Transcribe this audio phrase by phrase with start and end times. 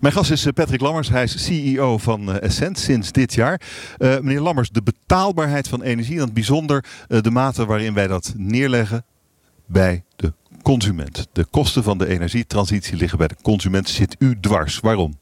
[0.00, 1.08] Mijn gast is eh, Patrick Lammers.
[1.08, 3.60] Hij is CEO van Essent sinds dit jaar.
[3.98, 8.32] Uh, meneer Lammers, de betaalbaarheid van energie, en het bijzonder de mate waarin wij dat
[8.36, 9.04] neerleggen
[9.66, 10.32] bij de
[10.62, 11.26] consument.
[11.32, 13.88] De kosten van de energietransitie liggen bij de consument.
[13.88, 14.80] Zit u dwars?
[14.80, 15.18] Waarom?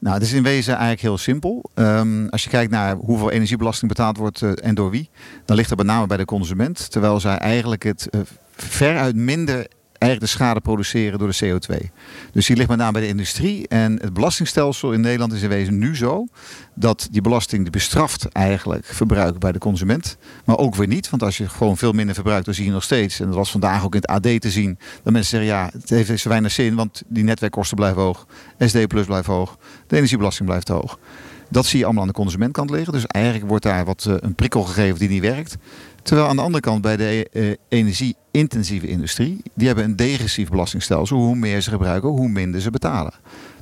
[0.00, 1.70] Nou, het is in wezen eigenlijk heel simpel.
[1.74, 5.10] Um, als je kijkt naar hoeveel energiebelasting betaald wordt en door wie,
[5.44, 6.90] dan ligt dat met name bij de consument.
[6.90, 8.08] Terwijl zij eigenlijk het
[8.56, 9.66] veruit minder
[9.98, 11.90] eigenlijk de schade produceren door de CO2.
[12.32, 13.68] Dus die ligt met name bij de industrie.
[13.68, 16.26] En het belastingstelsel in Nederland is in wezen nu zo
[16.74, 20.16] dat die belasting bestraft eigenlijk verbruik bij de consument.
[20.44, 22.82] Maar ook weer niet, want als je gewoon veel minder verbruikt, dan zie je nog
[22.82, 25.70] steeds, en dat was vandaag ook in het AD te zien, dat mensen zeggen ja,
[25.72, 28.26] het heeft zo weinig zin, want die netwerkkosten blijven hoog,
[28.58, 30.98] SD Plus blijft hoog, de energiebelasting blijft hoog.
[31.50, 32.92] Dat zie je allemaal aan de consumentkant liggen.
[32.92, 35.56] Dus eigenlijk wordt daar wat uh, een prikkel gegeven die niet werkt.
[36.08, 41.16] Terwijl aan de andere kant bij de uh, energie-intensieve industrie, die hebben een degressief belastingstelsel.
[41.16, 43.12] Hoe meer ze gebruiken, hoe minder ze betalen.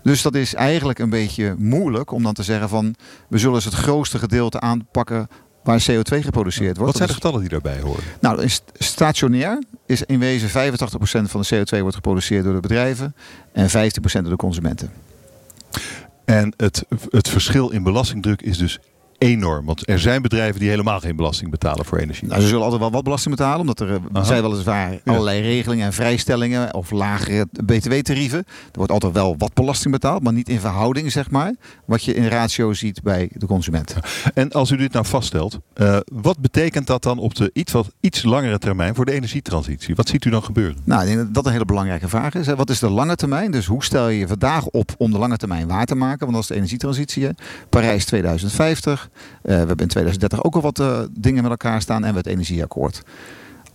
[0.02, 2.94] Dus dat is eigenlijk een beetje moeilijk om dan te zeggen van
[3.28, 5.28] we zullen eens het grootste gedeelte aanpakken
[5.64, 6.92] waar CO2 geproduceerd wordt.
[6.92, 8.02] Wat zijn de getallen die daarbij horen?
[8.20, 10.52] Nou, stationair is in wezen 85%
[11.22, 13.14] van de CO2 wordt geproduceerd door de bedrijven
[13.52, 13.72] en 15%
[14.12, 14.90] door de consumenten.
[16.24, 18.78] En het, het verschil in belastingdruk is dus
[19.18, 19.66] enorm.
[19.66, 22.28] Want er zijn bedrijven die helemaal geen belasting betalen voor energie.
[22.28, 23.60] Nou, ze zullen altijd wel wat belasting betalen.
[23.60, 24.24] Omdat er Aha.
[24.24, 24.98] zijn weliswaar ja.
[25.04, 28.38] allerlei regelingen en vrijstellingen of lagere btw-tarieven.
[28.38, 30.22] Er wordt altijd wel wat belasting betaald.
[30.22, 31.54] Maar niet in verhouding, zeg maar.
[31.84, 33.94] Wat je in ratio ziet bij de consument.
[34.34, 35.58] En als u dit nou vaststelt.
[35.74, 39.94] Uh, wat betekent dat dan op de iets, wat, iets langere termijn voor de energietransitie?
[39.94, 40.76] Wat ziet u dan gebeuren?
[40.84, 42.46] Nou, ik denk dat dat een hele belangrijke vraag is.
[42.46, 43.50] Wat is de lange termijn?
[43.50, 46.18] Dus hoe stel je je vandaag op om de lange termijn waar te maken?
[46.18, 47.28] Want dat is de energietransitie.
[47.68, 49.05] Parijs 2050.
[49.12, 52.16] Uh, we hebben in 2030 ook al wat uh, dingen met elkaar staan en we
[52.16, 53.02] het energieakkoord.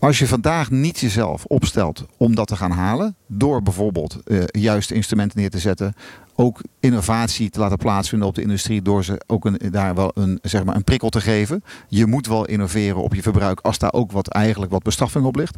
[0.02, 4.94] Als je vandaag niet jezelf opstelt om dat te gaan halen, door bijvoorbeeld uh, juiste
[4.94, 5.94] instrumenten neer te zetten,
[6.36, 10.40] ook innovatie te laten plaatsvinden op de industrie door ze ook een, daar wel een,
[10.42, 11.64] zeg maar een prikkel te geven.
[11.88, 15.36] Je moet wel innoveren op je verbruik als daar ook wat eigenlijk wat bestraffing op
[15.36, 15.56] ligt.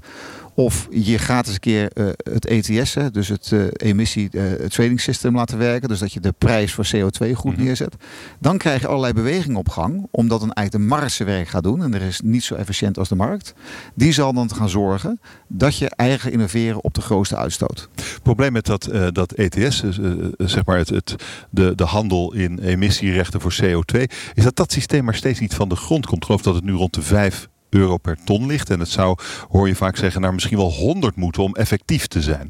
[0.56, 4.52] Of je gaat eens een keer uh, het ETS, hè, dus het uh, emissie uh,
[4.52, 5.90] trading system laten werken.
[5.90, 7.64] Dus dat je de prijs voor CO2 goed mm -hmm.
[7.64, 7.96] neerzet.
[8.40, 10.08] Dan krijg je allerlei bewegingen op gang.
[10.12, 11.84] Omdat dan eigenlijk de markt zijn werk gaat doen.
[11.84, 13.54] En er is niet zo efficiënt als de markt.
[13.96, 17.90] Die zal dan gaan zorgen dat je eigen innoveren op de grootste uitstoot.
[17.96, 19.84] Het probleem met dat, dat ETS,
[20.38, 21.16] zeg maar het, het,
[21.50, 24.02] de, de handel in emissierechten voor CO2,
[24.34, 26.26] is dat dat systeem maar steeds niet van de grond komt.
[26.26, 28.70] Geloof dat het nu rond de 5 euro per ton ligt.
[28.70, 29.18] En het zou,
[29.50, 32.50] hoor je vaak zeggen, naar misschien wel 100 moeten om effectief te zijn.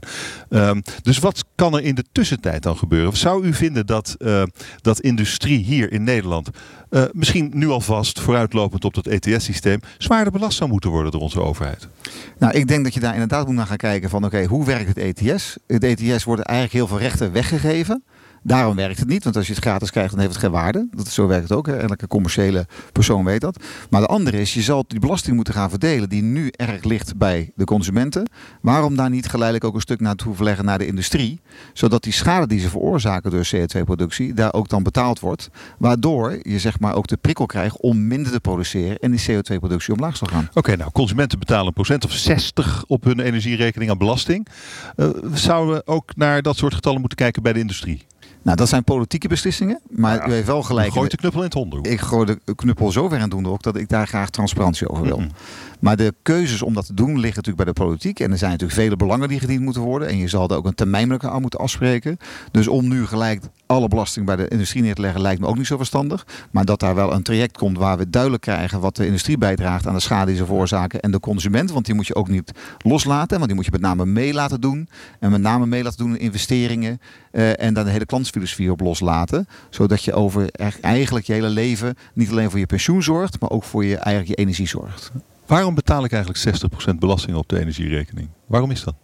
[0.50, 3.17] Um, dus wat kan er in de tussentijd dan gebeuren?
[3.17, 4.44] Zou u vinden dat, uh,
[4.81, 6.50] dat industrie hier in Nederland
[6.89, 11.41] uh, misschien nu alvast vooruitlopend op dat ETS-systeem zwaarder belast zou moeten worden door onze
[11.41, 11.88] overheid?
[12.40, 14.88] Nou, ik denk dat je daar inderdaad moet naar gaan kijken van oké, hoe werkt
[14.88, 15.57] het ETS?
[15.67, 18.03] Het ETS worden eigenlijk heel veel rechten weggegeven.
[18.44, 20.88] Daarom werkt het niet, want als je het gratis krijgt, dan heeft het geen waarde.
[20.92, 21.68] Dat, zo werkt het ook.
[21.68, 23.64] Elke commerciële persoon weet dat.
[23.90, 27.18] Maar de andere is, je zal die belasting moeten gaan verdelen, die nu erg ligt
[27.18, 28.30] bij de consumenten.
[28.62, 31.42] Waarom daar niet geleidelijk ook een stuk naar toe verleggen naar de industrie?
[31.74, 35.50] Zodat die schade die ze veroorzaken door CO2-productie, daar ook dan betaald wordt.
[35.78, 39.94] Waardoor je zeg maar ook de prikkel krijgt om minder te produceren en die CO2-productie
[39.94, 40.50] omlaag zal gaan.
[40.53, 44.48] Oké, nou, consumenten betalen een procent of 60 op hun energierekening aan belasting.
[44.96, 48.06] Uh, zouden we ook naar dat soort getallen moeten kijken bij de industrie?
[48.44, 49.80] Nou, dat zijn politieke beslissingen.
[49.90, 50.92] Maar ja, u heeft wel gelijk.
[50.92, 51.88] Gooi de knuppel in het hondenhoek.
[51.88, 55.04] Ik gooi de knuppel zo ver in het hondenhoek dat ik daar graag transparantie over
[55.04, 55.18] wil.
[55.18, 55.31] Mm -hmm.
[55.84, 58.20] Maar de keuzes om dat te doen liggen natuurlijk bij de politiek.
[58.20, 60.08] En er zijn natuurlijk vele belangen die gediend moeten worden.
[60.08, 62.18] En je zal er ook een termijn aan moeten afspreken.
[62.52, 65.58] Dus om nu gelijk alle belasting bij de industrie neer te leggen lijkt me ook
[65.58, 66.26] niet zo verstandig.
[66.52, 69.88] Maar dat daar wel een traject komt waar we duidelijk krijgen wat de industrie bijdraagt
[69.88, 71.00] aan de schade die ze veroorzaken.
[71.00, 73.36] En de consument, want die moet je ook niet loslaten.
[73.36, 74.90] Want die moet je met name mee laten doen.
[75.20, 77.02] En met name mee laten doen in investeringen.
[77.32, 79.48] Uh, en dan de hele klantsfilosofie op loslaten.
[79.70, 80.50] Zodat je over
[80.82, 84.28] eigenlijk je hele leven niet alleen voor je pensioen zorgt, maar ook voor je, eigenlijk
[84.28, 85.12] je energie zorgt.
[85.46, 86.58] Waarom betaal ik eigenlijk
[86.94, 88.30] 60% belasting op de energierekening?
[88.46, 88.96] Waarom is dat?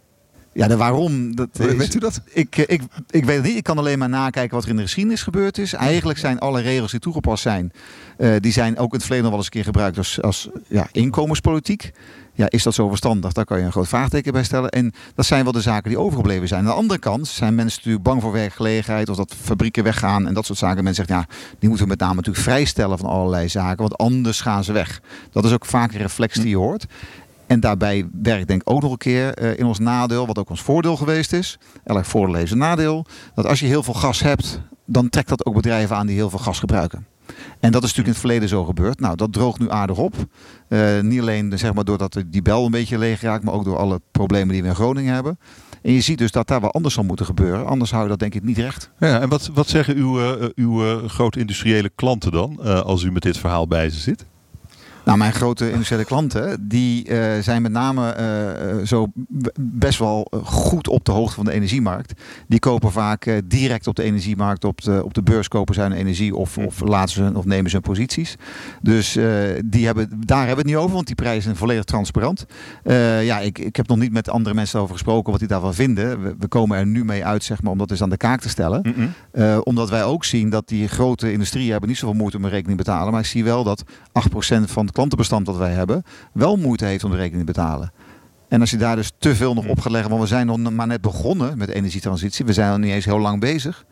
[0.52, 1.36] Ja, de waarom.
[1.36, 2.20] Dat is, weet u dat?
[2.26, 3.56] Ik, ik, ik weet het niet.
[3.56, 5.72] Ik kan alleen maar nakijken wat er in de geschiedenis gebeurd is.
[5.72, 7.72] Eigenlijk zijn alle regels die toegepast zijn,
[8.18, 10.48] uh, die zijn ook in het verleden nog wel eens een keer gebruikt als, als
[10.68, 11.92] ja, inkomenspolitiek.
[12.34, 13.32] Ja, is dat zo verstandig?
[13.32, 14.70] Daar kan je een groot vraagteken bij stellen.
[14.70, 16.60] En dat zijn wel de zaken die overgebleven zijn.
[16.60, 20.34] Aan de andere kant zijn mensen natuurlijk bang voor werkgelegenheid of dat fabrieken weggaan en
[20.34, 20.84] dat soort zaken.
[20.84, 24.40] Mensen zeggen, ja, die moeten we met name natuurlijk vrijstellen van allerlei zaken, want anders
[24.40, 25.00] gaan ze weg.
[25.32, 26.86] Dat is ook vaak een reflex die je hoort.
[27.50, 30.50] En daarbij werkt denk ik ook nog een keer uh, in ons nadeel, wat ook
[30.50, 31.58] ons voordeel geweest is.
[31.84, 33.06] Elk voordeel heeft een nadeel.
[33.34, 36.30] Dat als je heel veel gas hebt, dan trekt dat ook bedrijven aan die heel
[36.30, 37.06] veel gas gebruiken.
[37.60, 39.00] En dat is natuurlijk in het verleden zo gebeurd.
[39.00, 40.14] Nou, dat droogt nu aardig op.
[40.68, 43.78] Uh, niet alleen zeg maar, doordat die bel een beetje leeg raakt, maar ook door
[43.78, 45.38] alle problemen die we in Groningen hebben.
[45.82, 47.66] En je ziet dus dat daar wel anders zal moeten gebeuren.
[47.66, 48.90] Anders hou je dat denk ik niet recht.
[48.98, 53.22] Ja, en wat, wat zeggen uw, uh, uw grote industriële klanten dan als u met
[53.22, 54.26] dit verhaal bij ze zit?
[55.10, 58.16] Nou, mijn grote industriële klanten, die uh, zijn met name
[58.80, 59.06] uh, zo
[59.60, 62.20] best wel goed op de hoogte van de energiemarkt.
[62.48, 65.84] Die kopen vaak uh, direct op de energiemarkt, op de, op de beurs kopen zij
[65.84, 68.36] hun energie of, of laten ze of nemen ze hun posities.
[68.82, 69.18] Dus
[69.64, 72.46] die hebben, daar hebben we het niet over, want die prijzen zijn volledig transparant.
[73.22, 76.22] ja, ik, ik heb nog niet met andere mensen over gesproken wat die daarvan vinden.
[76.22, 78.40] We, we komen er nu mee uit, zeg maar, om dat eens aan de kaak
[78.40, 78.94] te stellen.
[78.96, 79.14] Mm
[79.64, 82.78] omdat wij ook zien dat die grote industrieën hebben niet zoveel moeite om een rekening
[82.78, 83.12] te betalen.
[83.12, 83.84] Maar ik zie wel dat 8%
[84.64, 86.02] van het klantenbestand dat wij hebben,
[86.32, 87.92] wel moeite heeft om de rekening te betalen.
[88.48, 90.72] En als je daar dus te veel nog op gaat leggen, want we zijn nog
[90.72, 93.84] maar net begonnen met energietransitie, we zijn nog niet eens heel lang bezig.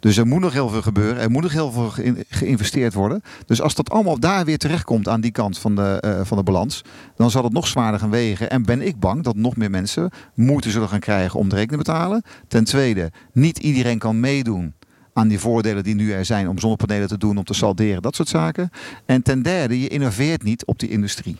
[0.00, 1.92] Dus er moet nog heel veel gebeuren, er moet nog heel veel
[2.28, 3.22] geïnvesteerd worden.
[3.46, 6.42] Dus als dat allemaal daar weer terechtkomt aan die kant van de, uh, van de
[6.42, 6.82] balans,
[7.16, 8.50] dan zal het nog zwaarder gaan wegen.
[8.50, 11.84] En ben ik bang dat nog meer mensen moeite zullen gaan krijgen om de rekening
[11.84, 12.22] te betalen.
[12.48, 14.74] Ten tweede, niet iedereen kan meedoen
[15.16, 18.14] aan die voordelen die nu er zijn om zonnepanelen te doen, om te salderen, dat
[18.14, 18.70] soort zaken.
[19.06, 21.36] En ten derde, je innoveert niet op die industrie.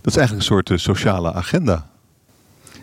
[0.00, 1.90] Dat is eigenlijk een soort uh, sociale agenda.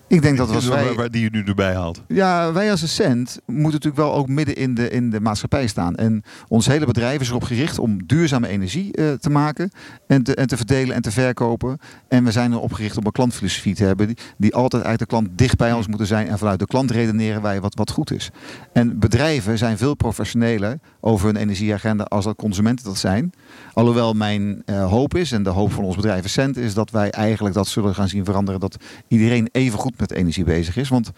[0.10, 2.04] Ik denk dat was wij, waar, die je nu erbij haalt.
[2.08, 5.96] Ja, wij als cent moeten natuurlijk wel ook midden in de, in de maatschappij staan.
[5.96, 9.72] En ons hele bedrijf is erop gericht om duurzame energie uh, te maken
[10.08, 11.78] en te, en te verdelen en te verkopen.
[12.08, 15.06] En we zijn erop gericht om een klantfilosofie te hebben die, die altijd uit de
[15.06, 16.28] klant dicht bij ons moeten zijn.
[16.28, 18.30] En vanuit de klant redeneren wij wat, wat goed is.
[18.74, 23.32] En bedrijven zijn veel professioneler over hun energieagenda als dat consumenten dat zijn.
[23.74, 27.10] Alhoewel mijn uh, hoop is, en de hoop van ons bedrijf cent, is dat wij
[27.10, 28.60] eigenlijk dat zullen gaan zien veranderen.
[28.60, 28.78] Dat
[29.08, 30.90] iedereen even goed met energie bezig is.
[30.90, 31.14] Want in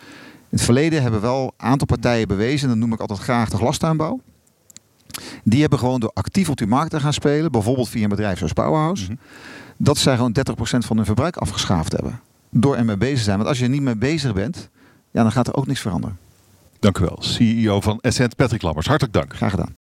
[0.50, 3.58] het verleden hebben wel een aantal partijen bewezen, en dat noem ik altijd graag de
[3.58, 4.20] glastuinbouw.
[5.44, 8.38] Die hebben gewoon door actief op die markt te gaan spelen, bijvoorbeeld via een bedrijf
[8.38, 9.20] zoals Powerhouse, mm -hmm.
[9.78, 12.20] dat zij gewoon 30% van hun verbruik afgeschaafd hebben.
[12.52, 13.38] Door ermee bezig te zijn.
[13.38, 14.70] Want als je er niet mee bezig bent,
[15.12, 16.18] ja, dan gaat er ook niks veranderen.
[16.80, 17.18] Dank u wel.
[17.20, 18.88] CEO van Essent Patrick Lammers.
[18.88, 19.36] Hartelijk dank.
[19.36, 19.79] Graag gedaan.